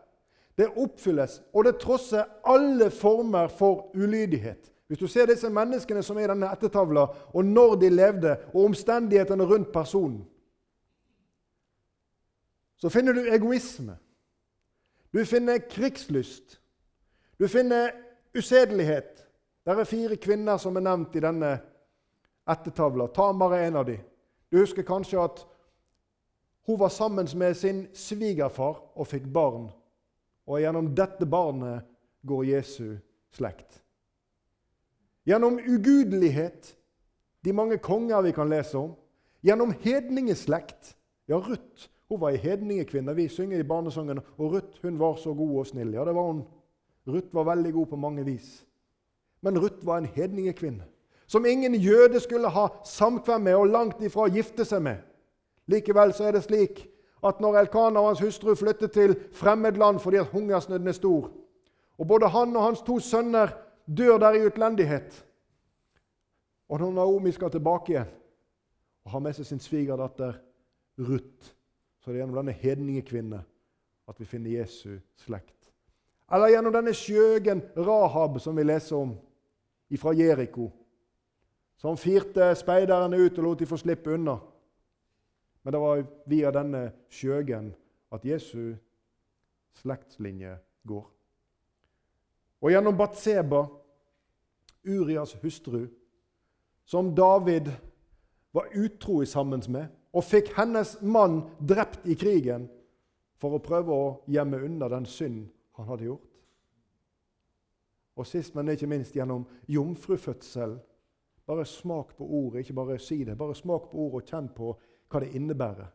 [0.58, 4.72] det oppfylles, og det trosser alle former for ulydighet.
[4.88, 8.70] Hvis du ser disse menneskene som er i denne ettertavla, og når de levde, og
[8.70, 10.26] omstendighetene rundt personen,
[12.78, 13.98] så finner du egoisme.
[15.14, 16.62] Du finner krigslyst.
[17.40, 17.92] Du finner
[18.38, 19.26] usedelighet.
[19.66, 21.56] Det er fire kvinner som er nevnt i denne
[22.48, 23.08] ettertavla.
[23.08, 24.04] Ta bare en av dem.
[24.52, 25.46] Du husker kanskje at
[26.68, 29.70] hun var sammen med sin svigerfar og fikk barn.
[30.46, 31.86] Og gjennom dette barnet
[32.26, 32.98] går Jesu
[33.34, 33.82] slekt.
[35.26, 36.76] Gjennom ugudelighet,
[37.46, 38.94] de mange konger vi kan lese om.
[39.46, 40.96] Gjennom hedningeslekt.
[41.28, 43.16] Ja, Ruth hun var ei hedningekvinne.
[43.18, 45.94] Vi synger i barnesangen og Ruth hun var så god og snill.
[45.94, 46.44] Ja, det var hun.
[47.08, 48.66] Ruth var veldig god på mange vis.
[49.42, 50.86] Men Ruth var en hedningekvinne
[51.28, 55.02] som ingen jøde skulle ha samkvem med og langt ifra gifte seg med.
[55.66, 56.84] Likevel så er det slik
[57.26, 61.32] at når Elkana og hans hustru flyttet til fremmedland fordi at hungersnøden er stor,
[61.98, 63.54] og både han og hans to sønner
[63.86, 65.26] dør der i utlendighet
[66.70, 68.08] Og når Naomi skal tilbake igjen
[69.06, 70.40] og har med seg sin svigerdatter
[70.98, 71.52] Ruth,
[72.02, 73.42] så er det gjennom denne hedningekvinne
[74.10, 75.70] at vi finner Jesu slekt.
[76.34, 79.14] Eller gjennom denne skjøgen Rahab, som vi leser om
[80.02, 80.72] fra Jeriko
[81.78, 84.40] som firte speiderne ut og lot de få slippe unna.
[85.66, 87.72] Men det var via denne skjøgen
[88.14, 88.76] at Jesu
[89.82, 90.52] slektslinje
[90.86, 91.08] går.
[92.62, 93.64] Og gjennom Batseba,
[94.86, 95.88] Urias hustru,
[96.86, 97.72] som David
[98.54, 102.70] var utro sammen med, og fikk hennes mann drept i krigen
[103.42, 105.48] for å prøve å gjemme unna den synd
[105.80, 106.30] han hadde gjort.
[108.16, 110.78] Og sist, men ikke minst gjennom jomfrufødsel
[111.46, 113.38] bare smak på ordet, ikke bare si det.
[113.38, 114.70] Bare smak på ordet og kjenn på
[115.10, 115.92] hva det innebærer.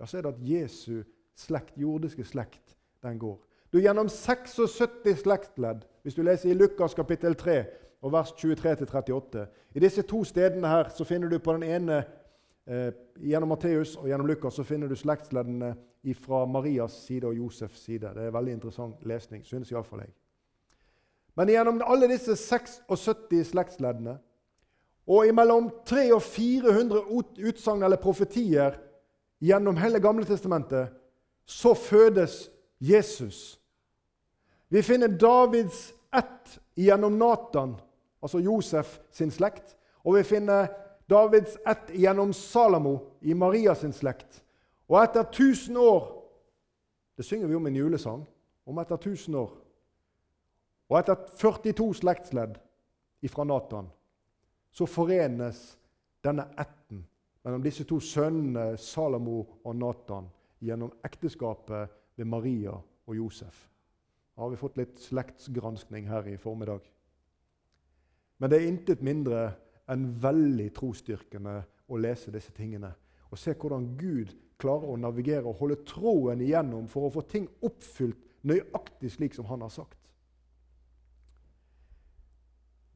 [0.00, 1.02] Ja, Så er det at Jesu
[1.36, 3.38] slekt, jordiske slekt, den går.
[3.72, 7.64] Du Gjennom 76 slektsledd, hvis du leser i Lukas kapittel 3
[8.02, 12.04] og vers 23-38 I disse to stedene her så finner du på den ene
[12.66, 15.74] eh, Gjennom Matteus og gjennom Lukas så finner du slektsleddene
[16.16, 18.08] fra Marias side og Josefs side.
[18.14, 20.14] Det er veldig interessant lesning, synes iallfall jeg.
[21.36, 24.16] Men gjennom alle disse 76 slektsleddene
[25.10, 27.00] og imellom 300 og 400
[27.48, 28.76] utsagn eller profetier
[29.42, 30.92] gjennom hele Gamle testamentet,
[31.44, 33.58] så fødes Jesus.
[34.68, 37.74] Vi finner Davids ett gjennom Natan,
[38.22, 39.74] altså Josef sin slekt.
[40.04, 40.68] Og vi finner
[41.10, 44.44] Davids ett gjennom Salamo i Maria sin slekt.
[44.88, 46.16] Og etter 1000 år
[47.16, 48.22] Det synger vi om i en julesang.
[48.66, 49.50] Om etter 1000 år
[50.90, 52.54] og etter 42 slektsledd
[53.28, 53.90] fra Natan
[54.72, 55.62] så forenes
[56.24, 57.02] denne ætten
[57.44, 60.28] mellom disse to sønnene Salomo og Natan
[60.60, 63.66] gjennom ekteskapet ved Maria og Josef.
[64.36, 66.84] Da har vi fått litt slektsgranskning her i formiddag.
[68.40, 69.50] Men det er intet mindre
[69.90, 71.56] enn veldig trosstyrkende
[71.90, 72.92] å lese disse tingene
[73.30, 77.46] og se hvordan Gud klarer å navigere og holde troen igjennom for å få ting
[77.64, 79.99] oppfylt nøyaktig slik som han har sagt.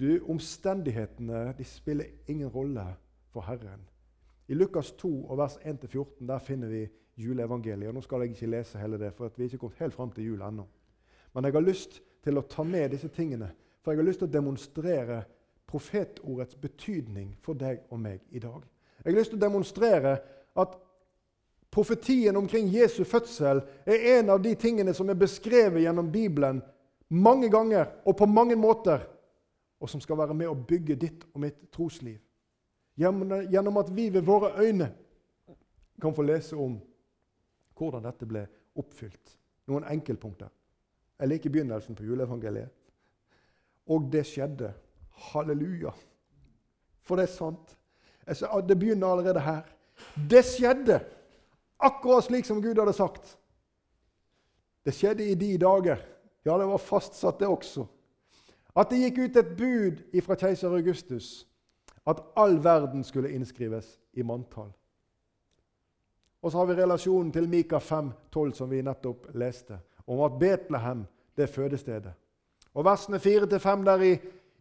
[0.01, 2.87] Du, Omstendighetene de spiller ingen rolle
[3.31, 3.85] for Herren.
[4.49, 7.89] I Lukas 2 og vers 1-14 der finner vi juleevangeliet.
[7.89, 10.11] Og nå skal jeg ikke lese hele det, for vi er ikke kommet helt fram
[10.13, 10.67] til jul ennå.
[11.35, 13.53] Men jeg har lyst til å ta med disse tingene,
[13.83, 15.23] for jeg har lyst til å demonstrere
[15.71, 18.63] profetordets betydning for deg og meg i dag.
[19.05, 20.19] Jeg har lyst til å demonstrere
[20.59, 20.77] at
[21.75, 26.63] profetien omkring Jesu fødsel er en av de tingene som er beskrevet gjennom Bibelen
[27.11, 29.03] mange ganger og på mange måter,
[29.85, 32.17] og som skal være med å bygge ditt og mitt trosliv.
[32.97, 34.87] Gjennom at vi ved våre øyne
[36.01, 36.79] kan få lese om
[37.77, 38.47] hvordan dette ble
[38.81, 39.35] oppfylt.
[39.69, 40.49] Noen enkeltpunkter.
[41.21, 42.73] Jeg liker begynnelsen på juleevangeliet.
[43.93, 44.73] Og det skjedde.
[45.31, 45.93] Halleluja.
[47.05, 47.77] For det er sant.
[48.25, 49.69] Det begynner allerede her.
[50.17, 51.03] Det skjedde
[51.77, 53.37] akkurat slik som Gud hadde sagt.
[54.85, 56.01] Det skjedde i de dager.
[56.45, 57.85] Ja, det var fastsatt, det også.
[58.77, 61.47] At det gikk ut et bud fra keiser Augustus
[62.07, 64.73] at all verden skulle innskrives i manntall.
[66.43, 71.07] Og så har vi relasjonen til Mika 5,12, som vi nettopp leste, om at Betlehem
[71.37, 72.13] det er fødestedet.
[72.75, 74.13] Og Versene 4-5 der i,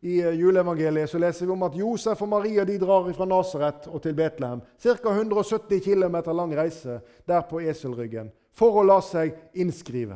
[0.01, 4.01] i juleevangeliet så leser vi om at Josef og Maria de drar fra Nasaret og
[4.01, 4.61] til Betlehem.
[4.79, 5.09] Ca.
[5.09, 10.15] 170 km lang reise der på eselryggen for å la seg innskrive.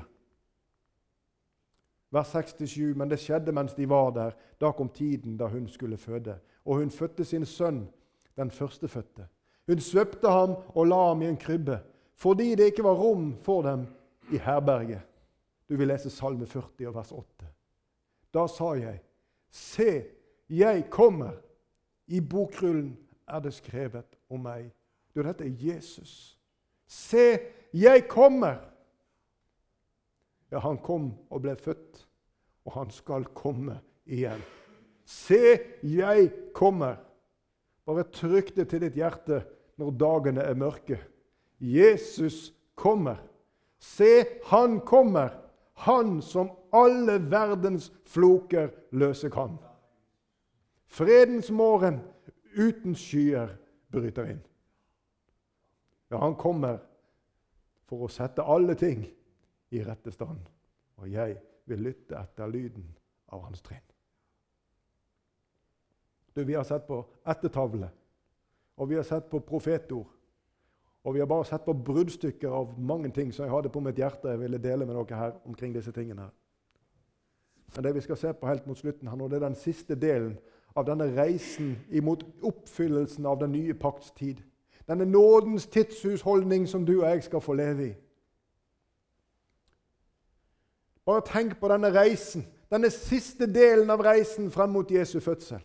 [2.11, 4.31] Vers 67, Men det skjedde mens de var der.
[4.61, 6.39] Da kom tiden da hun skulle føde.
[6.65, 7.87] Og hun fødte sin sønn,
[8.37, 9.27] den førstefødte.
[9.67, 11.79] Hun svøpte ham og la ham i en krybbe,
[12.15, 13.87] fordi det ikke var rom for dem
[14.31, 15.01] i herberget.
[15.69, 17.47] Du vil lese Salme 40 vers 8.
[18.33, 19.01] Da sa jeg,
[19.51, 20.03] Se,
[20.49, 21.31] jeg kommer.
[22.07, 24.69] I bokrullen er det skrevet om meg.
[25.15, 26.37] Du, dette er Jesus.
[26.87, 27.39] Se,
[27.73, 28.61] jeg kommer.
[30.51, 32.05] Ja, han kom og ble født,
[32.67, 34.41] og han skal komme igjen.
[35.07, 36.99] Se, jeg kommer.
[37.87, 39.41] Bare trykk det til ditt hjerte
[39.79, 40.99] når dagene er mørke.
[41.59, 43.21] Jesus kommer.
[43.79, 45.35] Se, han kommer,
[45.85, 49.55] han som alle verdens floker løse kan.
[50.87, 52.01] Fredens morgen
[52.57, 53.51] uten skyer
[53.91, 54.43] bryter inn.
[56.11, 56.79] Ja, han kommer
[57.87, 59.05] for å sette alle ting
[59.71, 60.39] i rette stand.
[60.97, 62.85] Og jeg vil lytte etter lyden
[63.33, 63.83] av hans trinn.
[66.35, 67.89] Du, Vi har sett på ettertavle,
[68.77, 70.07] og vi har sett på profetord.
[71.03, 73.97] Og vi har bare sett på bruddstykker av mange ting som jeg hadde på mitt
[73.97, 76.21] hjerte jeg ville dele med dere her omkring disse tingene.
[76.21, 76.33] her.
[77.75, 79.95] Men det vi skal se på helt mot slutten her nå, det er den siste
[79.95, 80.37] delen
[80.75, 84.43] av denne reisen imot oppfyllelsen av den nye pakts tid.
[84.87, 87.93] Denne nådens tidshusholdning som du og jeg skal få leve i.
[91.07, 95.61] Bare tenk på denne reisen, denne siste delen av reisen frem mot Jesu fødsel.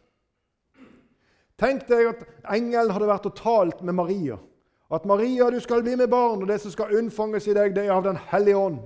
[1.59, 2.23] Tenk deg at
[2.55, 4.39] engelen hadde vært og talt med Maria.
[4.93, 7.87] At Maria, du skal bli med barn, og det som skal unnfanges i deg, det
[7.87, 8.81] er av Den hellige ånd.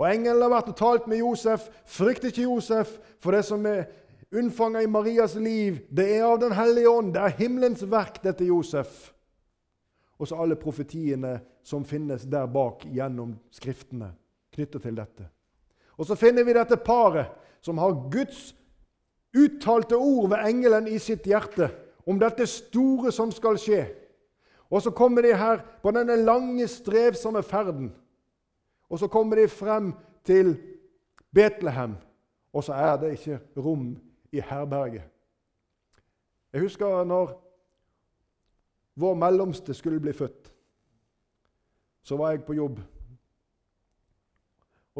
[0.00, 1.66] Og engelen har vært og talt med Josef.
[1.84, 3.84] Frykt ikke Josef, for det som er
[4.32, 7.12] unnfanget i Marias liv, det er av Den hellige ånd.
[7.14, 9.10] Det er himmelens verk, dette Josef.
[10.18, 14.14] Og så alle profetiene som finnes der bak gjennom Skriftene
[14.54, 15.28] knyttet til dette.
[16.00, 17.28] Og så finner vi dette paret
[17.60, 18.54] som har Guds
[19.36, 21.68] uttalte ord ved engelen i sitt hjerte
[22.08, 23.82] om dette store som skal skje.
[24.72, 27.90] Og så kommer de her på denne lange, strevsomme ferden.
[28.88, 29.92] Og så kommer de frem
[30.24, 30.54] til
[31.34, 31.94] Betlehem,
[32.52, 33.92] og så er det ikke rom
[34.32, 35.04] i herberget.
[36.52, 37.36] Jeg husker når
[38.96, 40.48] vår mellomste skulle bli født.
[42.02, 42.80] Så var jeg på jobb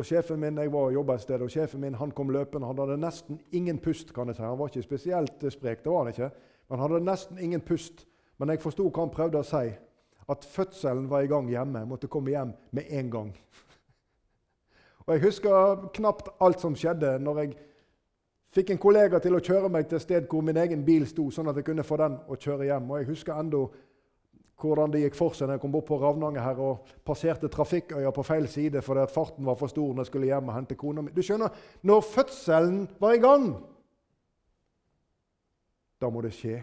[0.00, 2.66] og sjefen min, Jeg var og et sted, og sjefen min han kom løpende.
[2.66, 4.14] Han hadde nesten ingen pust.
[4.14, 4.42] kan jeg si.
[4.42, 6.30] Han var ikke spesielt eh, sprek, det var han ikke.
[6.68, 8.06] men han hadde nesten ingen pust.
[8.38, 9.72] Men jeg forsto hva han prøvde å si.
[10.28, 11.78] At fødselen var i gang hjemme.
[11.78, 13.34] Jeg måtte komme hjem med en gang.
[15.06, 17.56] og Jeg husker knapt alt som skjedde når jeg
[18.54, 21.30] fikk en kollega til å kjøre meg til et sted hvor min egen bil sto,
[21.30, 22.90] sånn at jeg kunne få den å kjøre hjem.
[22.90, 23.66] Og Jeg husker enda
[24.60, 28.12] hvordan det gikk for seg når jeg kom bort på Ravnanger her og passerte Trafikkøya
[28.14, 30.78] på feil side fordi at farten var for stor når jeg skulle hjem og hente
[30.78, 31.14] kona mi.
[31.16, 33.48] Du skjønner, når fødselen var i gang,
[36.00, 36.60] da må det skje.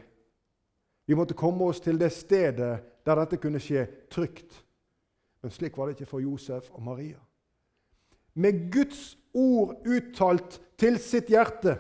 [1.08, 2.72] Vi måtte komme oss til det stedet
[3.06, 4.64] der dette kunne skje trygt.
[5.42, 7.20] Men slik var det ikke for Josef og Maria.
[8.34, 11.78] Med Guds ord uttalt til sitt hjerte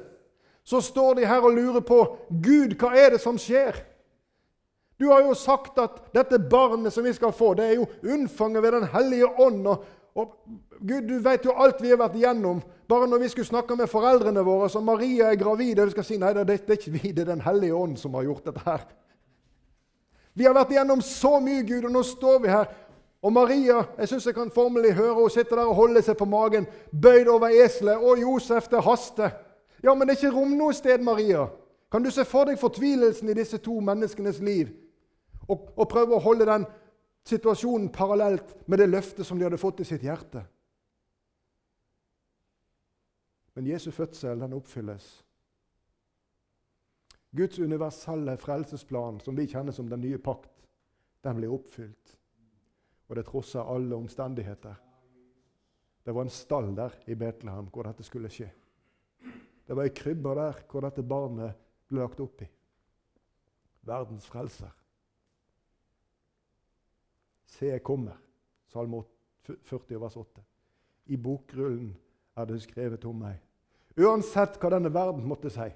[0.68, 2.00] så står de her og lurer på
[2.44, 3.78] Gud, hva er det som skjer?
[4.98, 8.64] Du har jo sagt at dette barnet som vi skal få, det er jo unnfanget
[8.64, 9.68] ved Den hellige ånd.
[9.68, 9.84] Og,
[10.16, 10.34] og
[10.80, 12.64] Gud, du vet jo alt vi har vært igjennom.
[12.90, 16.08] Bare når vi skulle snakke med foreldrene våre, så Maria er gravid, og vi skal
[16.08, 18.50] si nei, det, det er ikke vi, det er Den hellige ånd som har gjort
[18.50, 18.88] dette her.
[20.38, 22.68] Vi har vært igjennom så mye, Gud, og nå står vi her.
[23.26, 26.26] Og Maria jeg synes jeg kan formelig høre hun sitter der og holder seg på
[26.30, 27.98] magen, bøyd over eselet.
[27.98, 29.34] Og Josef, det haster.
[29.84, 31.48] Ja, men det er ikke rom noe sted, Maria.
[31.92, 34.70] Kan du se for deg fortvilelsen i disse to menneskenes liv?
[35.48, 36.66] Og, og prøve å holde den
[37.28, 40.44] situasjonen parallelt med det løftet som de hadde fått i sitt hjerte.
[43.58, 45.08] Men Jesu fødsel den oppfylles.
[47.38, 50.54] Guds universelle frelsesplan, som vi kjenner som den nye pakt,
[51.26, 52.14] den blir oppfylt.
[53.08, 54.76] Og det trosser alle omstendigheter.
[56.06, 58.48] Det var en stall der i Betlehem hvor dette skulle skje.
[59.68, 61.58] Det var ei krybbe der hvor dette barnet
[61.90, 62.48] ble lagt opp i.
[63.90, 64.77] Verdens frelser.
[67.48, 68.18] Se, jeg kommer.
[68.68, 69.02] Salme
[69.48, 70.44] 40, vers 8.
[71.08, 71.94] I bokrullen
[72.38, 73.40] er det skrevet om meg.
[73.98, 75.68] Uansett hva denne verden måtte si.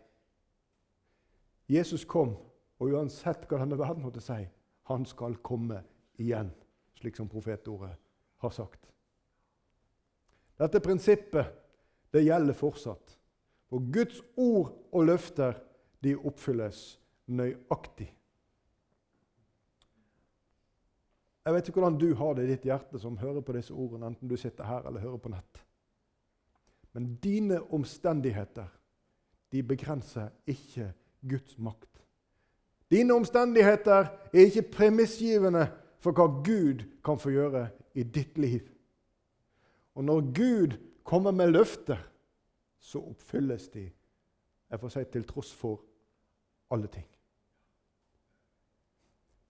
[1.72, 2.36] Jesus kom,
[2.82, 4.44] og uansett hva denne verden måtte si,
[4.92, 5.80] han skal komme
[6.20, 6.52] igjen,
[7.00, 7.94] slik som profetordet
[8.44, 8.92] har sagt.
[10.60, 11.58] Dette prinsippet
[12.12, 13.18] det gjelder fortsatt.
[13.72, 15.56] Og Guds ord og løfter
[16.04, 17.00] de oppfylles
[17.32, 18.10] nøyaktig.
[21.46, 24.12] Jeg vet ikke hvordan du har det i ditt hjerte som hører på disse ordene,
[24.12, 25.62] enten du sitter her eller hører på nett.
[26.94, 28.68] Men dine omstendigheter
[29.52, 30.92] de begrenser ikke
[31.30, 31.90] Guds makt.
[32.92, 35.66] Dine omstendigheter er ikke premissgivende
[36.00, 38.68] for hva Gud kan få gjøre i ditt liv.
[39.96, 41.98] Og når Gud kommer med løfter,
[42.80, 43.90] så oppfylles de
[44.72, 45.82] jeg får si til tross for
[46.72, 47.08] alle ting.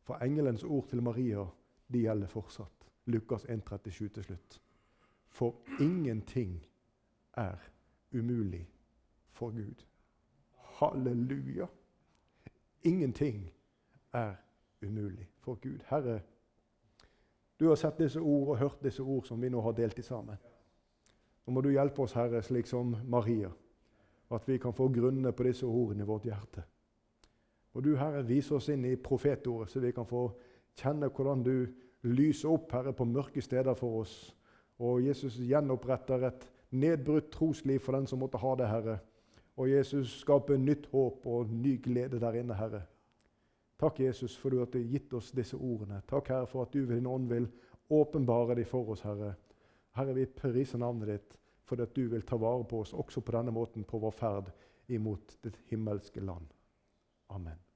[0.01, 1.45] For engelens ord til Maria
[1.93, 2.87] de gjelder fortsatt.
[3.05, 4.61] Lukas 1,37 til slutt.
[5.29, 6.65] For ingenting
[7.33, 7.55] er
[8.13, 8.67] umulig
[9.31, 9.85] for Gud.
[10.57, 11.65] Halleluja.
[12.83, 13.51] Ingenting
[14.13, 14.33] er
[14.81, 15.79] umulig for Gud.
[15.85, 16.19] Herre,
[17.59, 20.01] du har sett disse ord og hørt disse ord som vi nå har delt i
[20.01, 20.37] sammen.
[21.45, 23.49] Nå må du hjelpe oss, Herre, slik som Maria,
[24.31, 26.63] at vi kan få grunne på disse ordene i vårt hjerte.
[27.73, 30.25] Og du, Herre, vis oss inn i profetordet, så vi kan få
[30.79, 31.55] kjenne hvordan du
[32.07, 34.15] lyser opp, Herre, på mørke steder for oss.
[34.81, 38.97] Og Jesus gjenoppretter et nedbrutt trosliv for den som måtte ha det, Herre.
[39.59, 42.85] Og Jesus skaper nytt håp og ny glede der inne, Herre.
[43.81, 46.01] Takk, Jesus, for du har gitt oss disse ordene.
[46.09, 47.49] Takk, Herre, for at du ved din ånd vil
[47.89, 49.35] åpenbare dem for oss, Herre.
[49.97, 51.37] Herre, vi priser navnet ditt
[51.71, 54.51] fordi at du vil ta vare på oss også på denne måten på vår ferd
[54.91, 56.51] imot ditt himmelske land.
[57.31, 57.70] Amen.